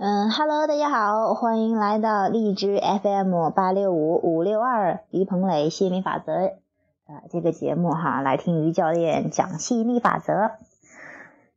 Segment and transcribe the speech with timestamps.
[0.00, 6.32] 嗯，Hello，大家好，欢迎来到荔枝 FM 八六五五六二于鹏磊吸引力法则
[7.08, 10.52] 啊这个节目哈，来听于教练讲吸引力法则。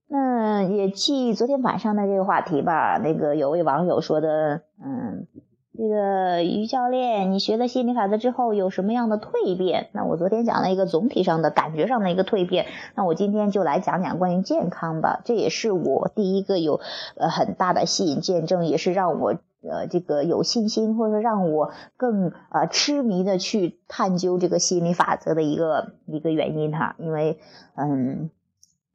[0.08, 5.28] 那也继昨天晚上的这个话题吧，那个有位网友说的，嗯。
[5.74, 9.90] 这个于教练，你学了心理法则之后有什么样的蜕变？
[9.94, 15.22] 那我昨天讲了一个总体上的感觉上的一个蜕变，那我今天就来讲讲关于健康吧。
[15.24, 16.82] 这也是我第一个有
[17.16, 26.98] 呃很大的吸引见证，也是让我呃这个有信心，或者说让我更呃痴迷的去探究这个心理法则的一个一个原因哈。
[27.00, 27.40] 因为
[27.76, 28.30] 嗯，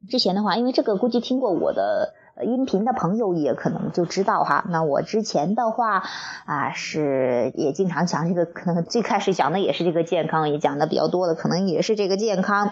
[0.07, 2.13] 之前的话，因为这个估计听过我的。
[2.43, 6.03] 音频的朋友也可能就知道哈，那我之前的话
[6.45, 12.71] 啊是也经常讲这个，可能最开始讲的也是这个健康，也讲的比较多的，可能也是这个健康。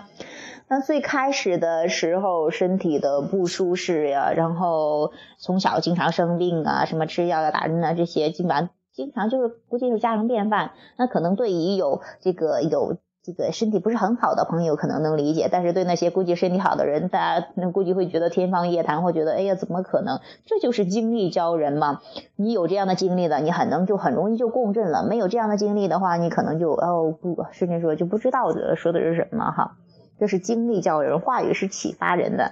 [0.67, 10.71] 那最开始的时候，身体的不舒适呀，然后从小经常生病啊，什么吃药呀、打针啊这些，基本上经常就是估计是家常便饭。
[10.97, 12.97] 那可能对于有这个有。
[13.25, 20.19] 这个身体不是很好的朋友可能能理解，但是对那些估计身体好的人，大家那估计会觉得天方夜谭，会觉得哎呀，怎么可能？
[20.45, 22.01] 这就是经历教人嘛。
[22.35, 29.77] 你有这样的经历的，你很能就很容易就共振了；没有这样的经历的话，你可能就哦不，甚至说就不知道说的是什么哈。
[30.19, 32.51] 这是经历教人，话语是启发人的。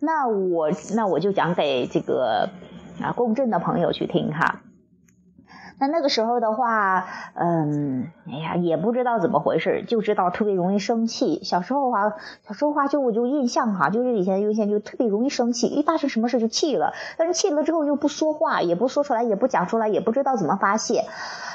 [0.00, 2.48] 那我那我就讲给这个
[3.00, 4.62] 啊共振的朋友去听哈。
[5.80, 11.42] 那那个时候的话，嗯，哎呀，也不知道怎么回事，就知道特别容易生气。
[11.44, 12.14] 小时候哈，
[12.46, 21.04] 小时候话就我就印象哈，就是以前有些就特别容易生气，一发生什么事就气了，但是气了之后又不说话，也不说出来，也不讲出来，也不知道怎么发泄，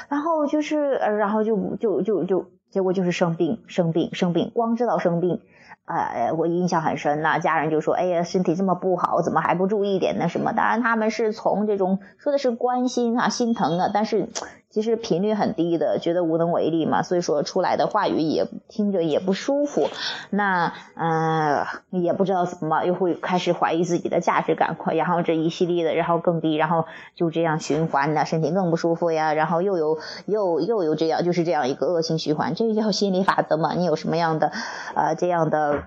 [0.08, 5.42] 然后就是呃，然后就就就就结果就是生病，生病，生病，光知道生病。
[5.84, 14.28] 呃，我印象很深呐，家人就说：“哎呀，身体这么不好，怎么还不注意点那什么？”当然，他们是从这种说的是关心啊、心疼啊，但是。
[14.74, 19.88] 其实频率很低的，觉得无能为力嘛，所以说出来的话语也听着也不舒服，
[20.30, 33.74] 那嗯也不知道怎么，又会开始怀疑自己的价值感，然后这一系列的，然后更低，然后就这样循环的，身体更不舒服呀，然后又有又又有这样，就是这样一个恶性循环，这叫心理法则嘛？
[33.74, 34.50] 你有什么样的
[34.96, 35.84] 呃这样的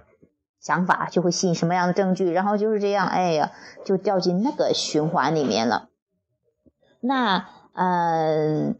[0.61, 3.51] 想法，就会吸引什么样的证据，然后就是这样，哎呀，
[3.83, 5.89] 就掉进那个循环里面了，
[7.01, 7.49] 那。
[7.77, 8.75] 嗯，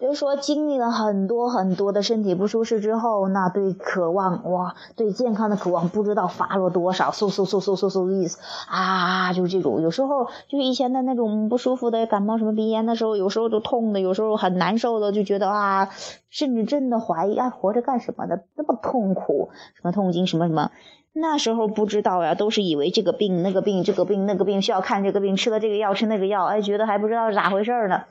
[0.00, 9.82] 就是说经历了很多很多的身体不舒适之后，那对渴望哇，对健康的渴望不知道发了多少，嗖嗖嗖嗖嗖嗖的意思啊，就是这种。
[9.82, 15.90] 有时候就是以前的那种不舒服的感冒什么鼻炎的时候，有时候就痛的，有时候很难受的，就觉得啊，
[16.30, 20.70] 甚至真的怀疑啊，活着干什么的，那么痛苦，什么痛经什么什么。
[21.12, 28.04] 那时候不知道呀，都是以为这个病那个病这个病那个病需要看这个病，吃了这个药吃那个药，哎，觉得还不知道是咋回事呢。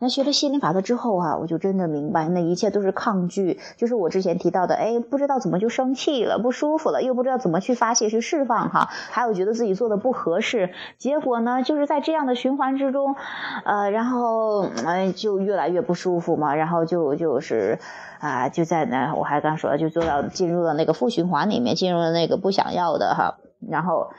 [0.00, 13.16] 那学了心灵法则之后啊，我就真的明白，那一切都是抗拒，就是我之前提到的，哎，不知道怎么就生气了，不舒服了，又不知道怎么去发泄去释放哈，还有觉得自己做的不合适，结果呢，就是在这样的循环之中，
[13.64, 17.80] 呃，然后哎就越来越不舒服嘛，然后就就是
[18.20, 23.38] 啊，就在那我还刚说，就做到进入了那个负循环里面，进入了那个不想要的哈，
[23.68, 24.10] 然后。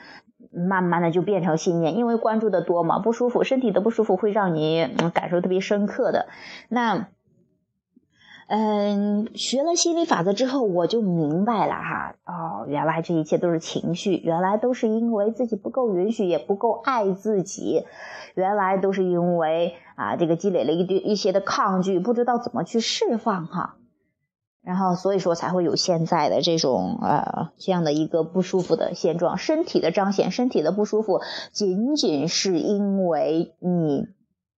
[0.50, 6.26] 慢慢的就变成信念，因为关注的多嘛，不舒服，身体的不舒服会让你感受特别深刻的。
[6.68, 7.08] 那，
[8.48, 17.84] 嗯，学了心理法则之后，我就明白了哈，哦，原来这一切都是情绪，原来都是因为自己不够允许，也不够爱自己，
[18.34, 23.76] 原来都是因为啊，这个积累了一堆一些的抗拒，不知道怎么去释放哈。
[24.62, 34.06] 然后，所以说才会有现在的这种呃这样的一个不舒服的现状，身体的彰显，身体的不舒服，仅仅是因为你，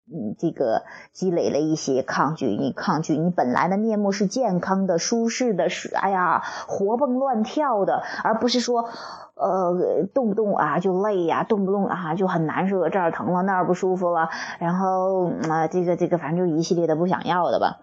[0.06, 8.88] 你这个积累了一些抗拒，你抗拒，你本来的面目是健康的、舒适的，是哎呀活蹦乱跳的，而不是说，
[9.34, 17.80] 呃动不动啊就累呀，动不动啊就很难受，这儿疼了那儿不舒服了，然后啊这个这个反正就一系列的不想要的吧。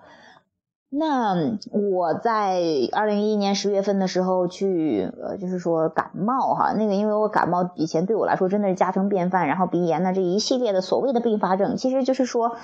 [0.89, 1.35] 那
[1.71, 2.61] 我在
[2.93, 12.55] 二零一一年十月份的时候去，呃，就是说感冒哈，那个因为我感冒以前对我来说真的是家常便饭，然后鼻炎呢这一系列的所谓的并发症，其实就是说，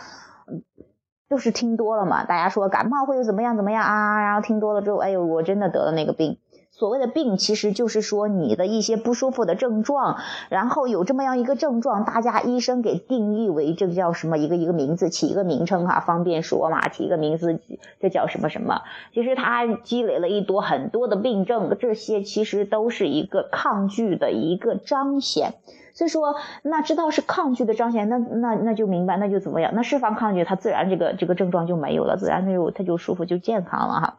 [1.30, 6.38] 就是听多了嘛，大家说感冒会怎么样怎么样啊，然后听多了之后，哎呦，我真的得了那个病，
[6.76, 10.18] 所谓的病，其实就是说你的一些不舒服的症状，
[10.50, 17.60] 然后有这么样一个症状，大家医生给定义为这个叫什么一个一个名字，起一个名称哈，方便说嘛，起一个名字，
[18.02, 18.82] 这叫什么什么？
[19.14, 25.54] 其实他积累了一多很多的病症，这些其实都是一个抗拒的一个彰显。
[25.94, 29.74] 所以说，那知道是抗拒的彰显，那那那就明白，那就怎么样？
[29.76, 34.18] 那释放抗拒，它自然这个这个症状就没有了，自然它就它就舒服就健康了哈。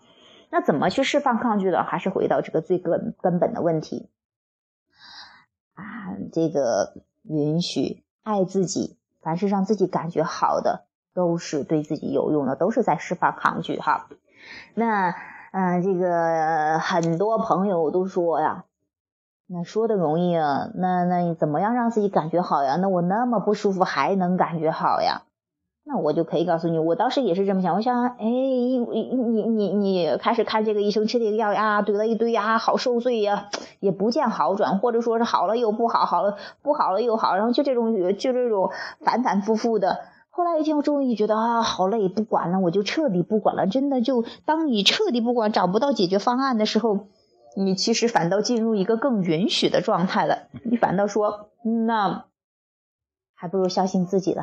[0.54, 1.82] 那怎么去释放抗拒呢？
[1.82, 4.08] 还是回到这个最根根本的问题
[5.74, 14.06] 啊，这个允许爱自己，凡是让自己感觉好的，都是对自己有用的，都是在释放抗拒哈。
[14.74, 15.16] 那
[15.50, 18.64] 嗯，这个很多朋友都说呀。
[19.48, 22.76] 那说的容易啊，那那你怎么样让自己感觉好呀？
[22.76, 25.22] 那我那么不舒服还能感觉好呀？
[25.86, 27.74] 那我就可以告诉你，我当时也是这么想。
[27.74, 33.50] 我想，哎，你你你你开始看这个医生吃这个药呀，怼了一堆呀，好受罪呀，
[33.80, 38.70] 也不见好转，或者说是好了又不好，好了不好了又好，然后就这种就这种
[39.00, 40.00] 反反复复的。
[40.30, 43.66] 后来一天，我终于觉得啊，好累，不管了，我就彻底不管了。
[43.66, 47.06] 真的，就当你彻底不管，找不到解决方案的时候。
[47.56, 52.24] 你其实反倒进入一个更允许的状态了，你反倒说，那
[53.32, 54.42] 还不如相信自己了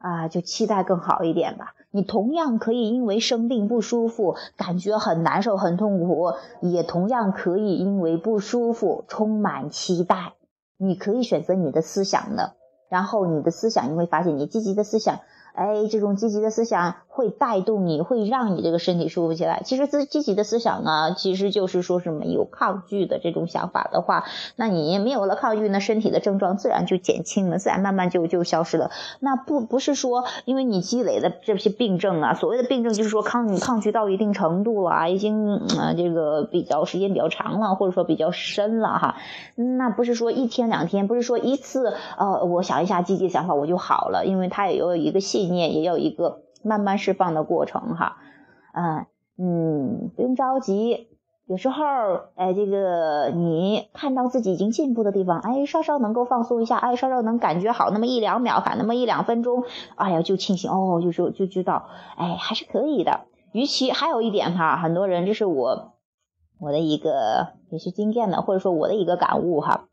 [0.00, 1.74] 啊，就期待更好一点吧。
[1.90, 6.32] 你同样可以因为生病不舒服，感觉很难受、很痛苦，
[6.62, 10.32] 也同样可以因为不舒服充满期待。
[10.78, 12.54] 你可以选择你的思想的，
[12.88, 15.20] 然后你的思想你会发现，你积极的思想。
[15.54, 19.62] 哎，这种积极的思想会带动你，会让你这个身体舒服起来。
[19.64, 24.24] 其实自积极的思想呢，其实就是说什么有抗拒的这种想法的话，
[24.56, 28.90] 那你没有了抗拒，那身体的症状自然就减轻了，自然慢慢就就消失了。
[29.18, 39.16] 那不不是说因为你积累的这些病症啊，所谓的病症就是说抗抗拒到一定程度了，已经啊这个比较时间比较长了，或者说比较深了哈。
[39.56, 45.39] 那不是说一天两天，不是说一次呃，我想一下积极想法我就好了，因为它也有一个细。
[45.40, 48.18] 信念也有一个慢慢释放的过程哈，
[48.74, 49.06] 嗯
[49.38, 51.08] 嗯，不用着急，
[51.46, 51.82] 有时候
[52.34, 59.64] 哎，这个你看到自己已经进步的地方，哎，稍稍能够放松一下，哎，稍稍能感觉好那么一两秒，反，那么一两分钟，
[59.96, 63.20] 哎呀，就庆幸哦，就说就知道，哎，还是可以的。
[63.52, 65.94] 与其还有一点哈，很多人这是我
[66.60, 69.86] 我的一个也是经验的，或者说我的一个感悟哈。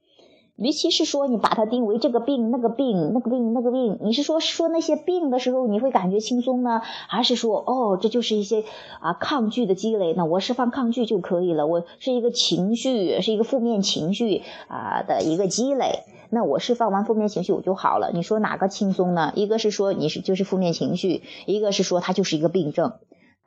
[0.58, 8.64] 与其是说你把它定为这个病那个病那个病那个病，你是说说那些病的时候你会感觉轻松呢，还是说哦这就是一些
[9.00, 10.26] 啊抗拒的积累呢？
[10.26, 18.10] 我释放抗拒就可以了，我是一个情绪是一个负面情绪啊的一个积累，那我释放完负面情绪我就好了。
[18.12, 19.32] 你说哪个轻松呢？
[19.36, 22.94] 一个是说你是就是负面情绪，一个是说它就是一个病症。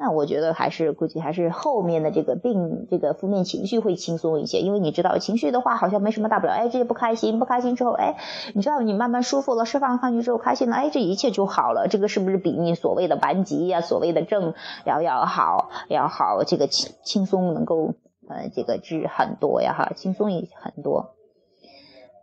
[0.03, 8.17] 那我觉得还是估计还是后面的这个病，这个负面情绪会轻松一些，因为你知道情绪的话好像没什么大不了，哎，这些不开心，不开心之后，哎，
[8.55, 14.55] 你知道你慢慢舒服了，释放抗拒之后开心了，哎，这一切就好了，这个是不是比你所谓的顽疾呀，所谓的症
[14.87, 17.93] 要要好，要好这个轻轻松能够
[18.27, 21.11] 呃这个治很多呀哈，轻松一很多。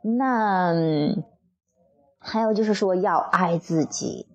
[0.02, 0.74] 那
[2.18, 4.26] 还有就是说要爱自己。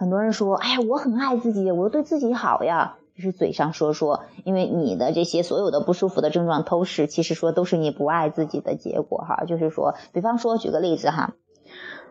[0.00, 9.44] 很多人说：“哎呀，我很爱自己，我对自己好呀。”就是嘴上说说，因为你的这些所有的不舒服的症状，都是其实说都是你不爱自己的结果哈。
[9.46, 11.34] 就是说，比方说举个例子哈，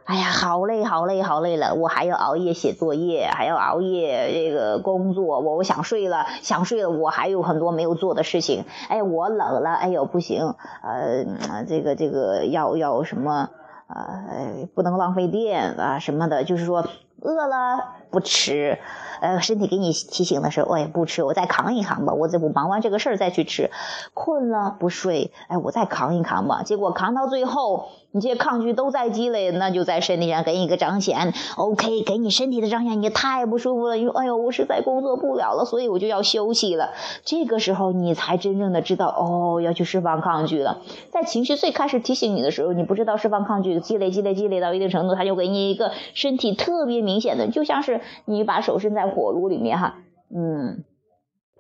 [0.04, 8.66] 哎呀，好累好累好累了，我还要熬夜写作业，还要熬夜这个工作，我我想睡了，想睡了，我还有很多没有做的事情。
[8.88, 10.54] 哎，我冷了，哎呦不行，
[10.84, 13.50] 呃，这个这个要要什么？
[13.88, 16.86] 呃，不能浪费电啊什么的，就是说。
[17.22, 18.80] 饿了不吃，
[19.22, 23.70] 呃，身体给你提醒的时候，我也不吃，我再扛一扛吧，我这不忙完这个事儿再去吃。
[24.14, 26.64] 困了不睡，哎，我再扛一扛吧。
[26.64, 27.90] 结果扛到最后。
[28.12, 31.32] 你这些抗拒都在积累，那就在身体上给你一个彰显。
[31.58, 33.98] OK，给你身体的彰显，你太不舒服了。
[33.98, 36.90] 你说，哎呦，我实在工作不了了，所以我就要休息了。
[37.24, 40.82] 这个时候，你才真正的知道，哦，要去释放抗拒了。
[41.12, 49.96] 在情绪最开始提醒你的时候，你不知道释放抗拒，积累积累积累到一定程度，他就给你一个身体特别明显的，就像是你把手伸在火炉里面哈，
[50.34, 50.84] 嗯。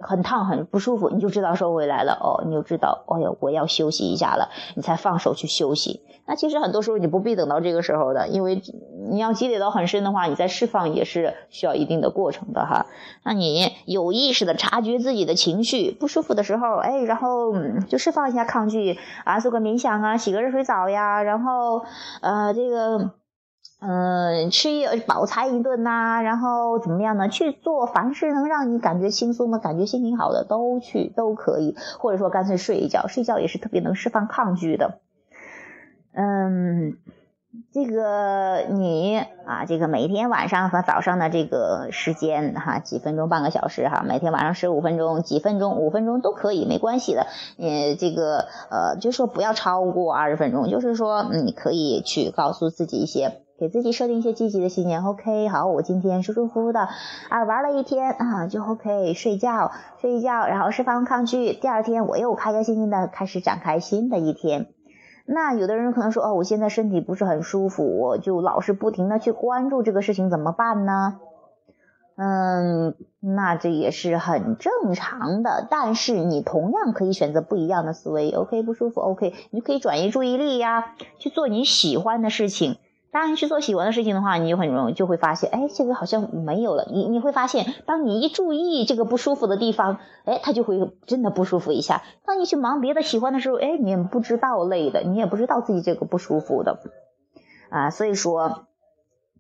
[0.02, 6.00] 很烫，很不舒服，你就知道收回来了哦，你就知道，哦哟，我要休息一下了，你才放手去休息。
[6.26, 8.62] 那其实很多时候你不必等到这个时候的，因为
[9.10, 12.86] 你要积累到很深的话，你再释放也是需要一定的过程的哈。
[13.26, 17.52] 那你有意识的察觉自己的情绪不舒服的时候，哎，然后
[17.90, 21.84] 就释放一下抗拒啊，做个冥想啊，洗个热水澡呀，然后
[22.22, 23.12] 呃这个。
[23.82, 27.30] 嗯，吃一饱餐一顿呐，然后怎么样呢？
[27.30, 35.00] 去做凡是能让你感觉轻松的、感觉心情好的都去都可以，或者说干脆睡一觉，睡觉也是特别能释放抗拒的。
[36.12, 36.98] 嗯，
[37.72, 47.28] 这个你啊，这个每天晚上和早上的这个时间哈，几分钟、半个小时哈，每天晚上十五分钟、几分钟、五分钟都可以，没关系的。
[47.58, 53.40] 呃，这个呃，就说不要超过二十分钟，就是说你可以去告诉自己一些。
[53.60, 56.88] 给自己设定一些积极的信念，OK，好，我今天舒舒服服的
[57.28, 64.68] 啊玩了一天啊，就 OK，睡觉睡一觉，然后释放抗拒，第二天我又开开心心的开始展开新的一天。
[65.26, 71.20] 那有的人可能说，哦，我现在身体不是很舒服，我就老是不停的去关注这个事情，怎么办呢？
[72.16, 82.78] 嗯，那这也是很正常的，但是你同样可以选择不一样的思维，OK，不舒服，OK，你可以转移注意力呀，去做你喜欢的事情。
[83.12, 86.88] 当你去做喜欢的事情的话，你就很容易就会发现，哎，这个好像没有了。
[86.92, 92.04] 你你会发现，当你一注意这个不舒服的地方，哎，它就会真的不舒服一下。
[92.26, 96.78] 当你去忙别的喜欢的时候，哎，你也不知道累的，你也不知道自己这个不舒服的，
[97.72, 98.68] 啊，所以说，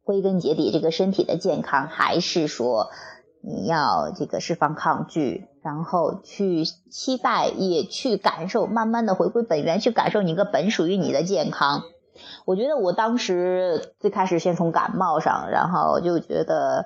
[0.04, 2.88] 归根结底，这个身体的健康还是说
[3.44, 11.84] 你要这个释放抗拒，然后去期待，也去感受，慢慢的回归本源，去感受你一个本属于你的健康。
[12.46, 16.86] 我觉得我当时最开始先从感冒上，然后就觉得，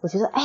[0.00, 0.42] 我觉得，哎，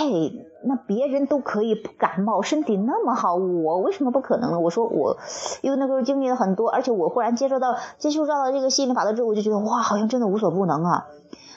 [0.64, 4.60] 那别人都可以不感冒，身体那么好，我为什么不可能呢？
[4.60, 5.18] 我说我，
[5.62, 11.08] 因为那时候经历了很多，而且我忽然接受到接触到了这个吸引力法则之后，我就觉得哇，好像真的无所不能啊。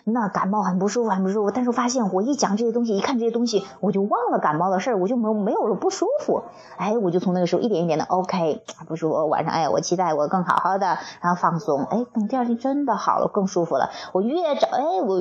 [0.04, 1.50] 那感冒很不舒服，很不舒服。
[1.50, 6.42] 但是发现，我一讲这些东西，一看这些东西，我就忘了感冒的事儿，我就没没有了不舒服。
[6.76, 9.28] 哎，我就从那个时候一点一点的 OK，不舒服。
[9.28, 11.84] 晚上哎，我期待我更好好的，然后放松。
[11.84, 13.90] 哎，等第二天真的好了，更舒服了。
[14.12, 15.20] 我越找哎，我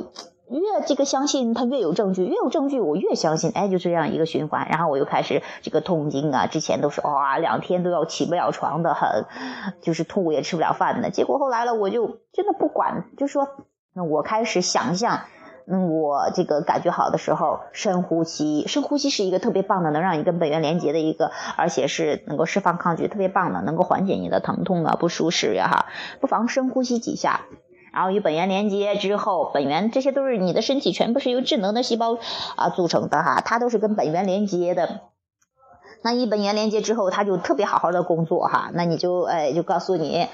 [0.50, 3.52] 越这个相信他越有证据，越有证据我越相信。
[3.54, 4.66] 哎，就这样一个循环。
[4.68, 9.26] 然后我又开始这个痛经啊，之前都是哇两天都要起不了床的，很
[9.80, 11.10] 就是吐也吃不了饭的。
[11.10, 13.46] 结果后来了，我就真的不管，就说。
[13.94, 15.20] 那我开始想象，
[15.66, 25.86] 嗯，我这个感觉好的时候，深呼吸，深呼吸是一个特别棒的，能让你跟本源连接的一个，而且是能够释放抗拒，特别棒的，能够缓解你的疼痛啊，不舒适呀，哈，
[26.20, 27.42] 不妨深呼吸几下，
[27.92, 32.18] 然后与本源连接之后，本源这些都是你的身体全部是由智能的细胞
[32.56, 35.11] 啊组成的哈，它都是跟本源连接的。
[36.02, 40.28] 那一本源连接之后，他就特别好好的工作哈，那你就哎就告诉你。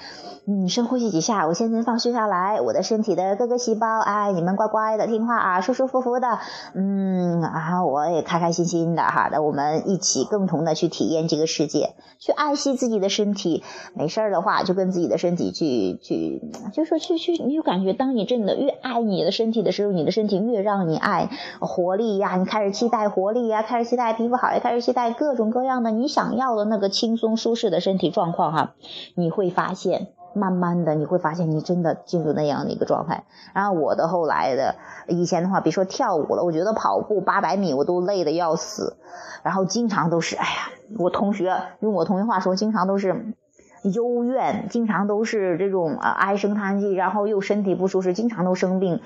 [0.50, 6.38] 嗯，深呼吸几下，我现在放松下来，我的身体的各个细胞，哎，你们乖乖的听话啊，舒舒服服的，
[6.74, 16.40] 嗯，然后我也开开心心的哈，那我们一起共同的去体验这个世界，去爱惜自己的身体，没事儿的话就跟自己的身体去去，
[16.72, 21.28] 就说去去，你就感觉当你真的越爱你的身体的时候，你的身体越让你爱
[21.60, 28.74] 活力呀，你开始期待活力呀，开始期待皮肤好，也开始期待各种各这样的你想要的那个轻松舒适的身体状况哈，
[29.14, 30.08] 你会发现。
[30.34, 33.24] 慢慢的，你会发现你真的进入那样的一个状态。
[33.54, 34.76] 然后我的后来的
[35.08, 38.98] 以前的话，别说跳舞了，我觉得跑步八百米我都累得要死。
[39.42, 43.34] 然后经常都是，哎呀，我同学用我同学话说，经常都是
[43.82, 49.00] 幽怨，经常都是这种啊唉声叹气，然后又身体不舒适，经常都生病。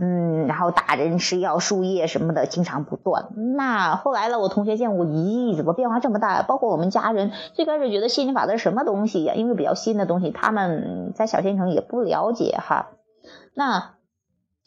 [0.00, 3.30] 嗯，然后打针吃药输液什么的，经常不断。
[3.56, 6.42] 那后来呢，我同学见我，咦，怎么变化这么大？
[6.42, 9.34] 包括我们家人，最开始觉得心理法则是什么东西呀？
[9.34, 12.90] 因为比较新的东西，他们在小县城也不了解哈。
[13.54, 13.97] 那。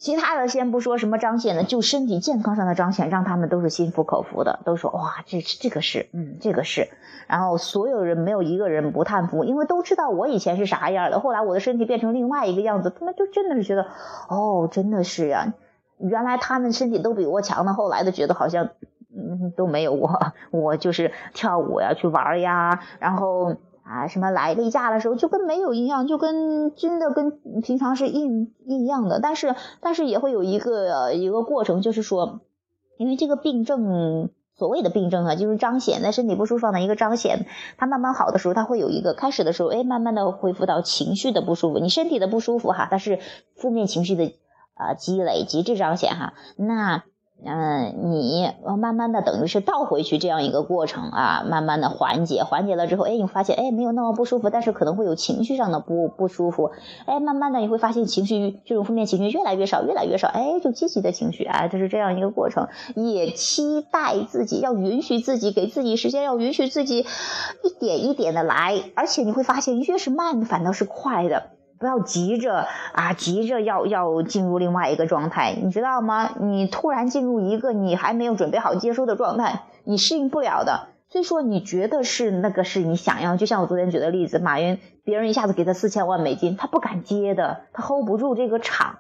[0.02, 6.90] 其他的先不说什么彰显的，就身体健康上的彰显，让他们都是心服口服的，都说哇，这这个是，嗯，这个是。
[7.28, 13.86] 然后所有人没有一个人不叹服，因为都知道我以前是啥样的，后来我的身体变成另外一个样子，他们就真的是觉得，
[14.28, 15.54] 哦，真的是呀，
[16.00, 18.70] 原来他们身体都比我强的，后来的觉得好像，
[19.16, 23.56] 嗯，都没有我，我就是跳舞呀，去玩呀，然后。
[23.92, 32.40] 啊，什么来例假的时候就跟没有一样，就跟真的跟平常是一一样的，但是但是也会有一个一个过程，就是说，
[32.98, 43.20] 因为这个病症，所谓的病症啊，就是彰显在身体不舒服上的一个彰显，它慢慢好的时候，它会有一个开始的时候，哎，慢慢的恢复到情绪的不舒服，你身体的不舒服哈，它是
[43.58, 44.34] 负面情绪的
[44.76, 47.04] 啊积累极致彰显哈，那。
[47.44, 56.72] 嗯，你慢慢的等于是倒回去这样一个过程啊，慢慢的缓解，缓解了之后，哎，你发现哎没有那么不舒服，但是可能会有情绪上的不不舒服，
[57.06, 67.08] 哎，慢慢的你会发现情绪这种负面情绪越来越少，越来越少，哎，就积极的情绪，哎，就是这样一个过程，也期待自己要允许自己，给自己时间，要允许自己
[67.64, 71.44] 一点一点的来，而且你会发现越是慢反倒是快的。
[71.82, 76.30] 不要急着啊，急着要要进入另外一个状态，你知道吗？
[76.40, 80.90] 你突然进入一个你还没有准备好接收的状态，你适应不了的。
[81.10, 89.00] 所以说，你觉得是那个是你想要，就像我昨天举的例子，马云别人一下子给他四千万美金，他不敢接的，他 hold 不住这个场，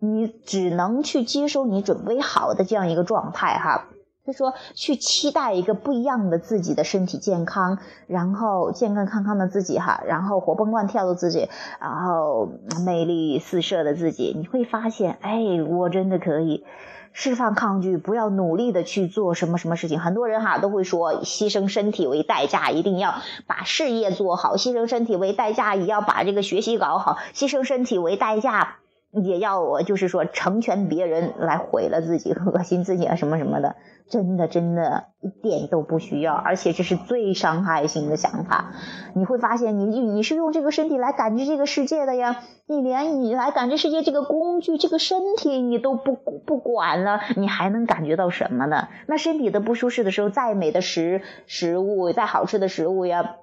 [0.00, 3.86] 你只能去接收你准备好的这样一个状态哈。
[4.26, 7.78] 就说去期待一个不一样的自己的身体健康，
[8.08, 11.48] 然后健健康康的自己哈，然后活蹦乱跳的自己，
[11.80, 12.48] 然后
[12.84, 16.64] 魅力四射的自己，你会发现，哎，我真的可以
[17.12, 20.00] 释放抗拒，不要努力的去做什么什么事情。
[20.00, 23.14] 很多人哈都会说，牺牲身体为代价，一定要
[23.46, 28.76] 把事业做好；牺牲身体为代价，也要把这个学习搞好；牺牲身体为代价，
[29.10, 33.76] 也要我就是说成全别人来毁了自己、恶心自己啊什么什么的。
[34.08, 38.72] 真的，真的，一点都不需要，而且这是最伤害性的想法。
[39.16, 42.36] 你会发现，你你是用这个身体来感知这个世界的呀，
[42.66, 48.86] 你连你来感知世界这个工具、这个身体你都不不管了，你还能感觉到什么呢？
[49.08, 53.38] 那身体的不舒适的时候，再美的食食物，再好吃的食物呀，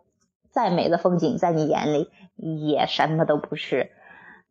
[0.50, 3.90] 再美的风景，在你眼里也什么都不是。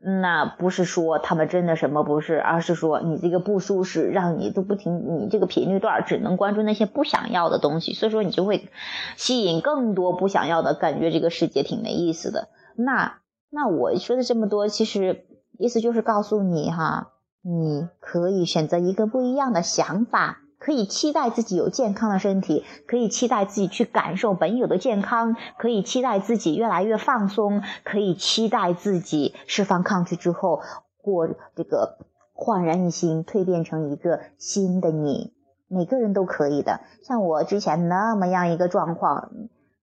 [0.05, 8.69] 那不是说他们真的什么不是，而是说你这个不舒适，让你都不停，你这个频率段只能关注那些不想要的东西，所以说你就会
[9.17, 12.49] 吸引更多不想要的感觉，这个世界挺没意思的。
[12.75, 13.19] 那
[13.49, 15.25] 那我说的这么多，其实
[15.57, 20.39] 意思就是告诉你哈，你可以选择一个不一样的想法。
[20.63, 30.61] 可以期待自己有健康的身体，可以期待自己去感受本有的健康，可以期待自己越来越放松，可以期待自己释放抗拒之后
[30.99, 31.27] 过
[31.57, 31.99] 这个
[32.33, 35.33] 焕然一新，蜕变成一个新的你。
[35.67, 36.79] 每个人都可以的。
[37.03, 39.33] 像我之前那么样一个状况，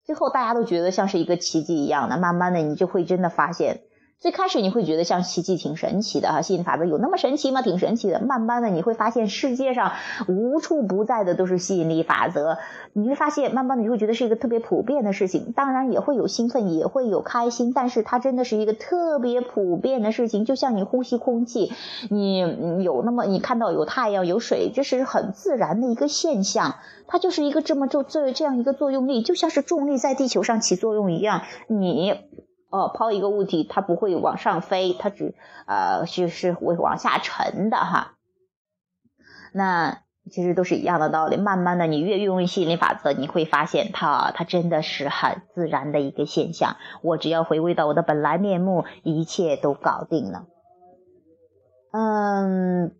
[0.06, 3.82] 最后大家都觉得像是一个奇迹一样的，慢慢的你就会真的发现。
[4.20, 7.62] 最开始你会觉得像奇迹挺神奇的哈，吸引力法则有那么神奇吗？
[7.62, 8.20] 挺神奇的。
[8.20, 9.92] 慢慢的你会发现世界上
[10.28, 12.58] 无处不在的都是吸引力法则，
[12.94, 15.54] 你会发现慢慢的你会觉得是一个特别普遍的事情。
[15.56, 20.46] 当然也会有兴奋，也会有开心，但是它真的是一个特别普遍的事情。
[20.46, 21.72] 就像你呼吸空气，
[22.10, 22.40] 你
[22.84, 26.78] 有那么你看到有太阳有水，这是很自然的一个现象。
[27.06, 32.16] 它就是一个这么做这这样一个作用力，就像是重力在地球上起作用一样，你。
[32.70, 38.18] 哦，抛一个物体，它不会往上飞，它只呃是是会往下沉的哈。
[39.54, 41.38] 那其实都是一样的道理。
[41.38, 46.76] 慢慢的，你越运用吸引力法则，你会发现它它真的是很自然的一个现象。
[47.02, 50.48] 我只要回归到我的本来面目，一切都搞定了。
[51.92, 52.98] 嗯，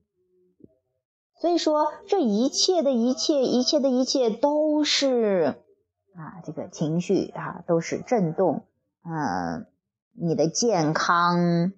[1.42, 5.56] 所以说这一切的一切，一切的一切都是
[6.16, 8.67] 啊，这个情绪啊，都是震动。
[9.10, 9.68] 嗯，
[10.14, 11.72] 你的健康，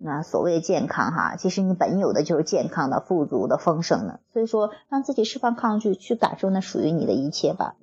[0.00, 4.20] 那所谓的健康哈，其实你本有的就是健康的、富足的、丰盛的。
[4.32, 7.76] 所以说，让自己释放抗拒，去感受那属于你的一切吧。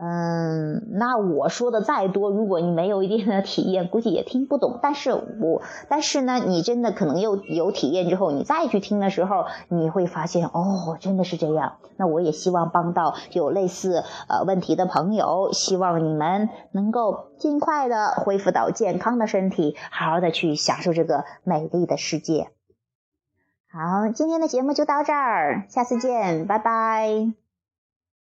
[0.00, 4.78] 嗯，那我说的再多，如果你没有一定的体验，估计也听不懂。
[4.80, 11.78] 但是我，但是呢，你真的可能有有体验之后，你再去听的时候，你会发现，哦，真的是这样。
[11.96, 22.50] 那我也希望帮到有类似呃问题的朋友，希望你们能够尽快的恢复到健康的身体，好好的去享受这个美丽的世界。
[23.68, 27.47] 好，今天的节目就到这儿，下次见，拜拜。